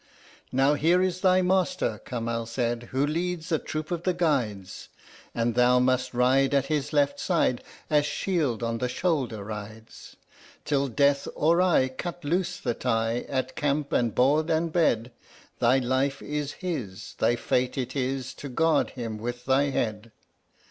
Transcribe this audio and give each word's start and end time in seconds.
"Now 0.51 0.73
here 0.73 0.99
is 1.03 1.21
thy 1.21 1.43
master," 1.43 2.01
Kamal 2.03 2.47
said, 2.47 2.87
"who 2.89 3.05
leads 3.05 3.51
a 3.51 3.59
troop 3.59 3.91
of 3.91 4.01
the 4.01 4.15
Guides, 4.15 4.89
And 5.35 5.53
thou 5.53 5.77
must 5.77 6.11
ride 6.15 6.55
at 6.55 6.65
his 6.73 6.91
left 6.91 7.19
side 7.19 7.63
as 7.87 8.03
shield 8.07 8.63
on 8.63 8.79
shoulder 8.79 9.43
rides. 9.43 10.15
Till 10.65 10.87
Death 10.87 11.27
or 11.35 11.61
I 11.61 11.87
cut 11.87 12.25
loose 12.25 12.57
the 12.59 12.73
tie, 12.73 13.25
at 13.29 13.55
camp 13.55 13.93
and 13.93 14.15
board 14.15 14.49
and 14.49 14.73
bed, 14.73 15.11
Thy 15.59 15.77
life 15.77 16.19
is 16.23 16.53
his 16.53 17.13
thy 17.19 17.35
fate 17.35 17.77
it 17.77 17.95
is 17.95 18.33
to 18.33 18.49
guard 18.49 18.89
him 18.97 19.19
with 19.19 19.45
thy 19.45 19.65
head. 19.65 20.11